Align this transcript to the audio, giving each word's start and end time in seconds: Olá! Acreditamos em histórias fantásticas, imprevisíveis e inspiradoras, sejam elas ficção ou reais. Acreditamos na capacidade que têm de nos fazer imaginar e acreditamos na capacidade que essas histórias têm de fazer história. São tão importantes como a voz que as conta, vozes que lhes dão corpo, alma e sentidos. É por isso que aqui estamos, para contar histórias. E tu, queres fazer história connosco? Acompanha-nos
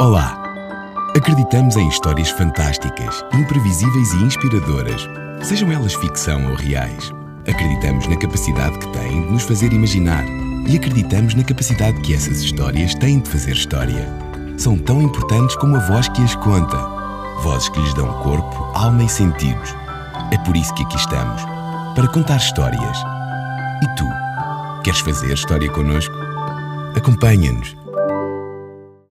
Olá! 0.00 0.40
Acreditamos 1.16 1.74
em 1.74 1.88
histórias 1.88 2.30
fantásticas, 2.30 3.24
imprevisíveis 3.34 4.12
e 4.12 4.22
inspiradoras, 4.22 5.08
sejam 5.42 5.72
elas 5.72 5.92
ficção 5.92 6.48
ou 6.50 6.54
reais. 6.54 7.12
Acreditamos 7.48 8.06
na 8.06 8.16
capacidade 8.16 8.78
que 8.78 8.92
têm 8.92 9.22
de 9.22 9.32
nos 9.32 9.42
fazer 9.42 9.72
imaginar 9.72 10.24
e 10.68 10.76
acreditamos 10.76 11.34
na 11.34 11.42
capacidade 11.42 12.00
que 12.02 12.14
essas 12.14 12.40
histórias 12.42 12.94
têm 12.94 13.18
de 13.18 13.28
fazer 13.28 13.50
história. 13.50 14.08
São 14.56 14.78
tão 14.78 15.02
importantes 15.02 15.56
como 15.56 15.74
a 15.74 15.80
voz 15.80 16.06
que 16.06 16.22
as 16.22 16.36
conta, 16.36 16.78
vozes 17.42 17.68
que 17.68 17.80
lhes 17.80 17.94
dão 17.94 18.22
corpo, 18.22 18.70
alma 18.78 19.02
e 19.02 19.08
sentidos. 19.08 19.74
É 20.30 20.38
por 20.38 20.56
isso 20.56 20.72
que 20.74 20.84
aqui 20.84 20.96
estamos, 20.96 21.42
para 21.96 22.06
contar 22.06 22.36
histórias. 22.36 22.98
E 23.82 23.96
tu, 23.96 24.06
queres 24.84 25.00
fazer 25.00 25.34
história 25.34 25.68
connosco? 25.68 26.14
Acompanha-nos 26.94 27.76